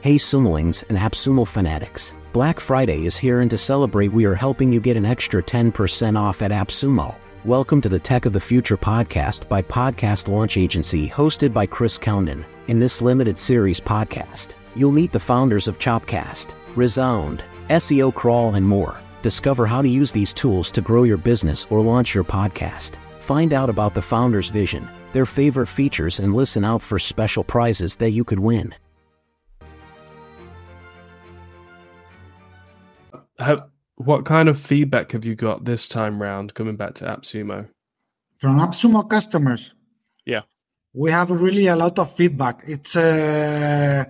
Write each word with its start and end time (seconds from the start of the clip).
Hey 0.00 0.14
Sumolings 0.14 0.84
and 0.88 0.96
AppSumo 0.96 1.44
fanatics. 1.44 2.14
Black 2.32 2.60
Friday 2.60 3.04
is 3.04 3.16
here 3.16 3.40
and 3.40 3.50
to 3.50 3.58
celebrate 3.58 4.12
we 4.12 4.26
are 4.26 4.34
helping 4.34 4.72
you 4.72 4.78
get 4.78 4.96
an 4.96 5.04
extra 5.04 5.42
10% 5.42 6.16
off 6.16 6.40
at 6.40 6.52
AppSumo. 6.52 7.16
Welcome 7.44 7.80
to 7.80 7.88
the 7.88 7.98
Tech 7.98 8.24
of 8.24 8.32
the 8.32 8.38
Future 8.38 8.76
podcast 8.76 9.48
by 9.48 9.60
Podcast 9.60 10.28
Launch 10.28 10.56
Agency 10.56 11.08
hosted 11.08 11.52
by 11.52 11.66
Chris 11.66 11.98
Cownden. 11.98 12.44
In 12.68 12.78
this 12.78 13.02
limited 13.02 13.36
series 13.36 13.80
podcast, 13.80 14.54
you'll 14.76 14.92
meet 14.92 15.10
the 15.10 15.18
founders 15.18 15.66
of 15.66 15.80
Chopcast, 15.80 16.54
Resound, 16.76 17.42
SEO 17.68 18.14
Crawl 18.14 18.54
and 18.54 18.64
more. 18.64 19.00
Discover 19.22 19.66
how 19.66 19.82
to 19.82 19.88
use 19.88 20.12
these 20.12 20.32
tools 20.32 20.70
to 20.70 20.80
grow 20.80 21.02
your 21.02 21.16
business 21.16 21.66
or 21.70 21.80
launch 21.80 22.14
your 22.14 22.22
podcast. 22.22 22.98
Find 23.18 23.52
out 23.52 23.68
about 23.68 23.94
the 23.94 24.02
founders' 24.02 24.48
vision, 24.48 24.88
their 25.12 25.26
favorite 25.26 25.66
features 25.66 26.20
and 26.20 26.36
listen 26.36 26.64
out 26.64 26.82
for 26.82 27.00
special 27.00 27.42
prizes 27.42 27.96
that 27.96 28.12
you 28.12 28.22
could 28.22 28.38
win. 28.38 28.72
Have, 33.38 33.64
what 33.96 34.24
kind 34.24 34.48
of 34.48 34.58
feedback 34.58 35.12
have 35.12 35.24
you 35.24 35.34
got 35.34 35.64
this 35.64 35.88
time 35.88 36.20
round 36.20 36.54
coming 36.54 36.76
back 36.76 36.94
to 36.96 37.04
AppSumo? 37.04 37.68
From 38.38 38.58
AppSumo 38.58 39.08
customers? 39.08 39.74
Yeah. 40.24 40.42
We 40.94 41.10
have 41.10 41.30
really 41.30 41.66
a 41.66 41.76
lot 41.76 41.98
of 41.98 42.14
feedback. 42.14 42.62
It's 42.66 42.96
uh, 42.96 44.04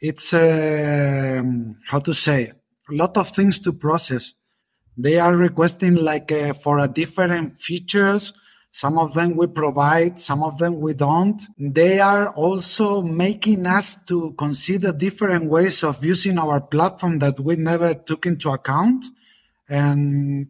it's 0.00 0.32
uh, 0.32 1.42
how 1.86 2.00
to 2.00 2.14
say 2.14 2.52
a 2.90 2.94
lot 2.94 3.16
of 3.16 3.28
things 3.30 3.60
to 3.60 3.72
process. 3.72 4.34
They 4.96 5.18
are 5.18 5.34
requesting 5.36 5.94
like 5.94 6.32
uh, 6.32 6.54
for 6.54 6.78
a 6.80 6.88
different 6.88 7.52
features 7.60 8.32
some 8.72 8.98
of 8.98 9.14
them 9.14 9.36
we 9.36 9.46
provide, 9.46 10.18
some 10.18 10.42
of 10.42 10.58
them 10.58 10.80
we 10.80 10.94
don't. 10.94 11.42
They 11.58 12.00
are 12.00 12.28
also 12.34 13.02
making 13.02 13.66
us 13.66 13.96
to 14.06 14.32
consider 14.38 14.92
different 14.92 15.50
ways 15.50 15.82
of 15.82 16.04
using 16.04 16.38
our 16.38 16.60
platform 16.60 17.18
that 17.18 17.40
we 17.40 17.56
never 17.56 17.94
took 17.94 18.26
into 18.26 18.50
account. 18.50 19.04
And 19.68 20.48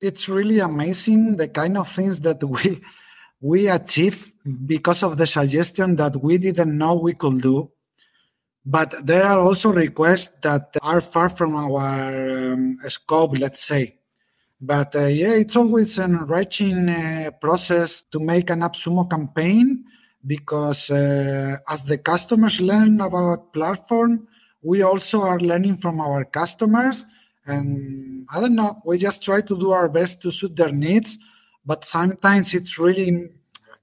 it's 0.00 0.28
really 0.28 0.58
amazing 0.58 1.36
the 1.36 1.48
kind 1.48 1.78
of 1.78 1.88
things 1.88 2.20
that 2.20 2.42
we 2.42 2.80
we 3.40 3.68
achieve 3.68 4.32
because 4.66 5.02
of 5.02 5.16
the 5.16 5.26
suggestion 5.26 5.96
that 5.96 6.20
we 6.20 6.38
didn't 6.38 6.76
know 6.76 6.96
we 6.96 7.14
could 7.14 7.40
do. 7.40 7.70
But 8.66 9.06
there 9.06 9.24
are 9.24 9.38
also 9.38 9.72
requests 9.72 10.40
that 10.42 10.76
are 10.82 11.00
far 11.00 11.28
from 11.30 11.54
our 11.54 12.52
um, 12.52 12.78
scope, 12.88 13.38
let's 13.38 13.62
say. 13.62 13.97
But 14.60 14.94
uh, 14.96 15.06
yeah, 15.06 15.34
it's 15.34 15.56
always 15.56 15.98
an 15.98 16.16
enriching 16.16 16.88
uh, 16.88 17.30
process 17.40 18.02
to 18.10 18.18
make 18.18 18.50
an 18.50 18.60
AppSumo 18.60 19.08
campaign 19.08 19.84
because 20.26 20.90
uh, 20.90 21.58
as 21.68 21.84
the 21.84 21.98
customers 21.98 22.60
learn 22.60 23.00
about 23.00 23.52
platform, 23.52 24.26
we 24.62 24.82
also 24.82 25.22
are 25.22 25.38
learning 25.38 25.76
from 25.76 26.00
our 26.00 26.24
customers. 26.24 27.04
And 27.46 28.26
I 28.34 28.40
don't 28.40 28.56
know, 28.56 28.82
we 28.84 28.98
just 28.98 29.22
try 29.22 29.40
to 29.40 29.58
do 29.58 29.70
our 29.70 29.88
best 29.88 30.20
to 30.22 30.30
suit 30.30 30.56
their 30.56 30.72
needs, 30.72 31.18
but 31.64 31.84
sometimes 31.84 32.52
it's 32.52 32.78
really 32.78 33.30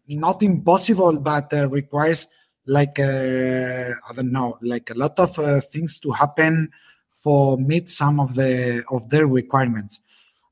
not 0.08 0.44
impossible, 0.44 1.18
but 1.20 1.54
uh, 1.54 1.70
requires 1.70 2.28
like 2.68 3.00
uh, 3.00 3.92
I 4.10 4.14
don't 4.16 4.32
know, 4.32 4.58
like 4.62 4.90
a 4.90 4.96
lot 4.96 5.20
of 5.20 5.38
uh, 5.40 5.62
things 5.62 6.00
to 6.00 6.12
happen 6.12 6.72
for 7.20 7.58
meet 7.58 7.90
some 7.90 8.20
of 8.20 8.36
the 8.36 8.84
of 8.92 9.10
their 9.10 9.28
requirements. 9.28 10.00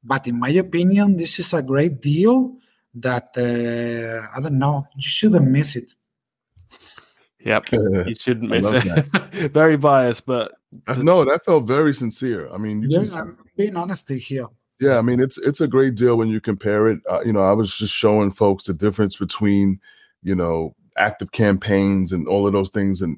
But 0.03 0.27
in 0.27 0.39
my 0.39 0.49
opinion, 0.49 1.17
this 1.17 1.39
is 1.39 1.53
a 1.53 1.61
great 1.61 2.01
deal 2.01 2.57
that 2.95 3.29
uh, 3.37 4.27
I 4.35 4.41
don't 4.41 4.59
know. 4.59 4.85
You 4.95 5.01
shouldn't 5.01 5.47
miss 5.47 5.75
it. 5.75 5.93
Yep, 7.39 7.65
you 7.71 8.15
shouldn't 8.15 8.49
miss 8.49 8.69
it. 8.69 8.83
very 9.51 9.77
biased, 9.77 10.25
but 10.25 10.53
no, 10.97 11.25
that 11.25 11.45
felt 11.45 11.67
very 11.67 11.93
sincere. 11.93 12.51
I 12.53 12.57
mean, 12.57 12.85
yeah, 12.89 13.05
can... 13.05 13.17
I'm 13.17 13.37
being 13.57 13.75
honest 13.75 14.09
here. 14.09 14.47
Yeah, 14.79 14.97
I 14.97 15.01
mean, 15.01 15.19
it's 15.19 15.37
it's 15.37 15.61
a 15.61 15.67
great 15.67 15.95
deal 15.95 16.17
when 16.17 16.29
you 16.29 16.41
compare 16.41 16.87
it. 16.87 16.99
Uh, 17.09 17.21
you 17.25 17.33
know, 17.33 17.41
I 17.41 17.53
was 17.53 17.77
just 17.77 17.93
showing 17.93 18.31
folks 18.31 18.65
the 18.65 18.73
difference 18.73 19.17
between, 19.17 19.79
you 20.23 20.35
know, 20.35 20.75
active 20.97 21.31
campaigns 21.31 22.11
and 22.11 22.27
all 22.27 22.47
of 22.47 22.53
those 22.53 22.69
things, 22.69 23.01
and 23.01 23.17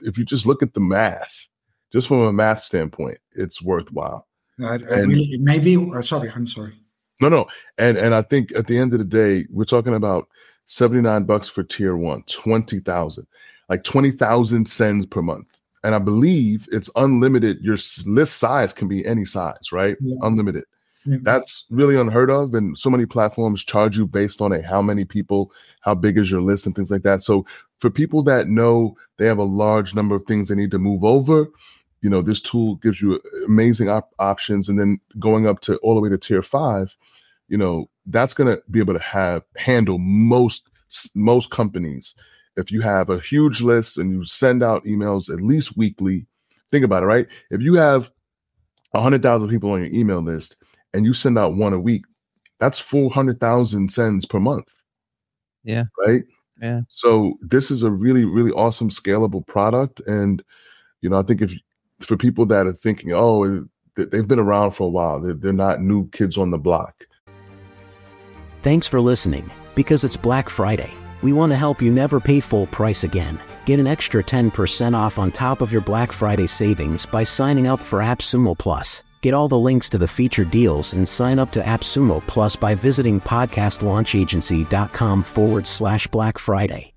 if 0.00 0.18
you 0.18 0.24
just 0.24 0.46
look 0.46 0.62
at 0.62 0.74
the 0.74 0.80
math, 0.80 1.48
just 1.92 2.08
from 2.08 2.20
a 2.22 2.32
math 2.32 2.60
standpoint, 2.60 3.18
it's 3.32 3.62
worthwhile. 3.62 4.26
I, 4.62 4.74
I 4.74 4.76
really, 4.76 5.38
maybe. 5.38 5.76
Uh, 5.76 6.02
sorry, 6.02 6.30
I'm 6.34 6.46
sorry. 6.46 6.74
No, 7.20 7.28
no, 7.28 7.46
and 7.78 7.96
and 7.96 8.14
I 8.14 8.22
think 8.22 8.52
at 8.56 8.66
the 8.66 8.78
end 8.78 8.92
of 8.92 8.98
the 8.98 9.04
day, 9.04 9.46
we're 9.50 9.64
talking 9.64 9.94
about 9.94 10.28
seventy 10.66 11.02
nine 11.02 11.24
bucks 11.24 11.48
for 11.48 11.62
tier 11.62 11.96
one, 11.96 12.22
twenty 12.24 12.80
thousand, 12.80 13.26
like 13.68 13.84
twenty 13.84 14.10
thousand 14.10 14.66
sends 14.68 15.06
per 15.06 15.22
month, 15.22 15.60
and 15.82 15.94
I 15.94 15.98
believe 15.98 16.68
it's 16.72 16.90
unlimited. 16.96 17.60
Your 17.60 17.78
list 18.06 18.36
size 18.38 18.72
can 18.72 18.88
be 18.88 19.04
any 19.06 19.24
size, 19.24 19.72
right? 19.72 19.96
Yeah. 20.00 20.16
Unlimited. 20.22 20.64
Yeah. 21.06 21.18
That's 21.22 21.66
really 21.70 21.96
unheard 21.96 22.30
of, 22.30 22.54
and 22.54 22.78
so 22.78 22.90
many 22.90 23.06
platforms 23.06 23.62
charge 23.62 23.98
you 23.98 24.06
based 24.06 24.40
on 24.40 24.52
a 24.52 24.62
how 24.62 24.80
many 24.80 25.04
people, 25.04 25.52
how 25.80 25.94
big 25.94 26.16
is 26.16 26.30
your 26.30 26.42
list, 26.42 26.66
and 26.66 26.74
things 26.74 26.90
like 26.90 27.02
that. 27.02 27.22
So 27.22 27.44
for 27.78 27.90
people 27.90 28.22
that 28.24 28.48
know 28.48 28.96
they 29.18 29.26
have 29.26 29.38
a 29.38 29.44
large 29.44 29.94
number 29.94 30.14
of 30.14 30.24
things 30.24 30.48
they 30.48 30.54
need 30.54 30.70
to 30.70 30.78
move 30.78 31.04
over, 31.04 31.46
you 32.04 32.10
know 32.10 32.20
this 32.20 32.40
tool 32.40 32.76
gives 32.76 33.00
you 33.00 33.18
amazing 33.46 33.88
op- 33.88 34.12
options 34.18 34.68
and 34.68 34.78
then 34.78 35.00
going 35.18 35.46
up 35.46 35.60
to 35.60 35.78
all 35.78 35.94
the 35.94 36.02
way 36.02 36.10
to 36.10 36.18
tier 36.18 36.42
five 36.42 36.94
you 37.48 37.56
know 37.56 37.88
that's 38.06 38.34
going 38.34 38.54
to 38.54 38.62
be 38.70 38.78
able 38.78 38.92
to 38.92 39.00
have 39.00 39.42
handle 39.56 39.98
most 39.98 40.68
most 41.14 41.50
companies. 41.50 42.14
If 42.56 42.70
you 42.70 42.82
have 42.82 43.08
a 43.08 43.18
huge 43.18 43.62
list 43.62 43.96
and 43.96 44.12
you 44.12 44.24
send 44.26 44.62
out 44.62 44.84
emails 44.84 45.32
at 45.32 45.40
least 45.40 45.76
weekly 45.76 46.26
think 46.70 46.84
about 46.84 47.02
it 47.02 47.06
right? 47.06 47.26
If 47.50 47.62
you 47.62 47.74
have 47.74 48.10
100000 48.92 49.48
people 49.48 49.70
on 49.70 49.80
your 49.80 49.92
email 49.92 50.20
list 50.20 50.56
and 50.92 51.06
you 51.06 51.14
send 51.14 51.38
out 51.38 51.54
one 51.54 51.72
a 51.72 51.80
week 51.80 52.04
that's 52.60 52.78
400000 52.78 53.90
sends 53.90 54.26
per 54.26 54.38
month. 54.38 54.72
Yeah. 55.64 55.84
Right? 56.06 56.22
Yeah. 56.60 56.82
So 56.88 57.38
this 57.40 57.70
is 57.70 57.82
a 57.82 57.90
really 57.90 58.26
really 58.26 58.52
awesome 58.52 58.90
scalable 58.90 59.46
product 59.46 60.00
and 60.06 60.44
you 61.00 61.10
know 61.10 61.18
i 61.18 61.22
think 61.22 61.42
if 61.42 61.54
for 62.04 62.16
people 62.16 62.46
that 62.46 62.66
are 62.66 62.72
thinking, 62.72 63.12
oh, 63.12 63.44
eh, 63.44 64.04
they've 64.10 64.28
been 64.28 64.38
around 64.38 64.72
for 64.72 64.84
a 64.84 64.90
while, 64.90 65.20
they're, 65.20 65.34
they're 65.34 65.52
not 65.52 65.80
new 65.80 66.08
kids 66.10 66.38
on 66.38 66.50
the 66.50 66.58
block. 66.58 67.06
Thanks 68.62 68.88
for 68.88 69.00
listening. 69.00 69.50
Because 69.74 70.04
it's 70.04 70.16
Black 70.16 70.48
Friday, 70.48 70.92
we 71.22 71.32
want 71.32 71.52
to 71.52 71.56
help 71.56 71.82
you 71.82 71.92
never 71.92 72.20
pay 72.20 72.40
full 72.40 72.66
price 72.66 73.04
again. 73.04 73.40
Get 73.66 73.80
an 73.80 73.86
extra 73.86 74.22
10% 74.22 74.94
off 74.94 75.18
on 75.18 75.32
top 75.32 75.60
of 75.60 75.72
your 75.72 75.80
Black 75.80 76.12
Friday 76.12 76.46
savings 76.46 77.06
by 77.06 77.24
signing 77.24 77.66
up 77.66 77.80
for 77.80 77.98
AppSumo 77.98 78.56
Plus. 78.56 79.02
Get 79.20 79.34
all 79.34 79.48
the 79.48 79.58
links 79.58 79.88
to 79.90 79.98
the 79.98 80.06
featured 80.06 80.50
deals 80.50 80.92
and 80.92 81.08
sign 81.08 81.38
up 81.38 81.50
to 81.52 81.62
AppSumo 81.62 82.24
Plus 82.26 82.56
by 82.56 82.74
visiting 82.74 83.20
podcastlaunchagency.com 83.20 85.22
forward 85.22 85.66
slash 85.66 86.06
Black 86.08 86.38
Friday. 86.38 86.93